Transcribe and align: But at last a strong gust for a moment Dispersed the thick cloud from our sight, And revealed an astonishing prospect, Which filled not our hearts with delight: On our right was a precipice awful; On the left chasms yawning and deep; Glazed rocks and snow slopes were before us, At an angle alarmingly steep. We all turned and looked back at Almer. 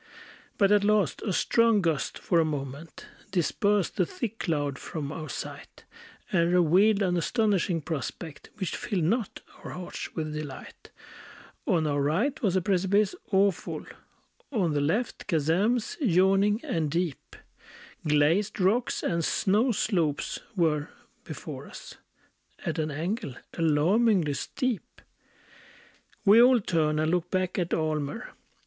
But 0.57 0.71
at 0.71 0.83
last 0.83 1.21
a 1.21 1.31
strong 1.31 1.79
gust 1.79 2.17
for 2.17 2.39
a 2.39 2.43
moment 2.43 3.05
Dispersed 3.29 3.97
the 3.97 4.05
thick 4.07 4.39
cloud 4.39 4.79
from 4.79 5.11
our 5.11 5.29
sight, 5.29 5.83
And 6.31 6.51
revealed 6.51 7.03
an 7.03 7.17
astonishing 7.17 7.81
prospect, 7.81 8.49
Which 8.55 8.75
filled 8.75 9.03
not 9.03 9.41
our 9.63 9.69
hearts 9.73 10.15
with 10.15 10.33
delight: 10.33 10.89
On 11.67 11.85
our 11.85 12.01
right 12.01 12.41
was 12.41 12.55
a 12.55 12.63
precipice 12.63 13.13
awful; 13.31 13.85
On 14.51 14.73
the 14.73 14.81
left 14.81 15.27
chasms 15.27 15.97
yawning 16.01 16.61
and 16.63 16.89
deep; 16.89 17.35
Glazed 18.07 18.59
rocks 18.59 19.03
and 19.03 19.23
snow 19.23 19.71
slopes 19.71 20.39
were 20.55 20.89
before 21.23 21.67
us, 21.67 21.97
At 22.65 22.79
an 22.79 22.89
angle 22.89 23.35
alarmingly 23.55 24.33
steep. 24.33 24.99
We 26.25 26.41
all 26.41 26.59
turned 26.59 26.99
and 26.99 27.11
looked 27.11 27.29
back 27.29 27.59
at 27.59 27.71
Almer. 27.71 28.31